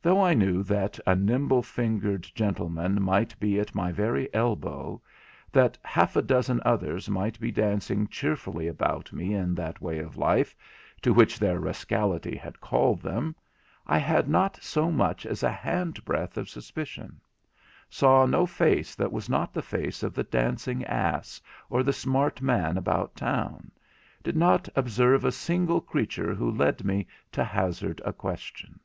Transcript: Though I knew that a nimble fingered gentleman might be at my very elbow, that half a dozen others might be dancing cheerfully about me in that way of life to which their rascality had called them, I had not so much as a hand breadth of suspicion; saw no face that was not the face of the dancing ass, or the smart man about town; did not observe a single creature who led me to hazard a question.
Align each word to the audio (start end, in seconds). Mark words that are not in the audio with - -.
Though 0.00 0.24
I 0.24 0.32
knew 0.32 0.62
that 0.62 1.00
a 1.08 1.16
nimble 1.16 1.60
fingered 1.64 2.22
gentleman 2.36 3.02
might 3.02 3.36
be 3.40 3.58
at 3.58 3.74
my 3.74 3.90
very 3.90 4.32
elbow, 4.32 5.02
that 5.50 5.76
half 5.84 6.14
a 6.14 6.22
dozen 6.22 6.60
others 6.64 7.10
might 7.10 7.40
be 7.40 7.50
dancing 7.50 8.06
cheerfully 8.06 8.68
about 8.68 9.12
me 9.12 9.34
in 9.34 9.56
that 9.56 9.80
way 9.80 9.98
of 9.98 10.16
life 10.16 10.54
to 11.02 11.12
which 11.12 11.40
their 11.40 11.58
rascality 11.58 12.36
had 12.36 12.60
called 12.60 13.02
them, 13.02 13.34
I 13.88 13.98
had 13.98 14.28
not 14.28 14.54
so 14.62 14.92
much 14.92 15.26
as 15.26 15.42
a 15.42 15.50
hand 15.50 16.04
breadth 16.04 16.36
of 16.38 16.48
suspicion; 16.48 17.20
saw 17.88 18.26
no 18.26 18.46
face 18.46 18.94
that 18.94 19.10
was 19.10 19.28
not 19.28 19.52
the 19.52 19.62
face 19.62 20.04
of 20.04 20.14
the 20.14 20.22
dancing 20.22 20.84
ass, 20.84 21.40
or 21.68 21.82
the 21.82 21.92
smart 21.92 22.40
man 22.40 22.76
about 22.76 23.16
town; 23.16 23.72
did 24.22 24.36
not 24.36 24.68
observe 24.76 25.24
a 25.24 25.32
single 25.32 25.80
creature 25.80 26.34
who 26.34 26.52
led 26.52 26.84
me 26.84 27.08
to 27.32 27.42
hazard 27.42 28.00
a 28.04 28.12
question. 28.12 28.78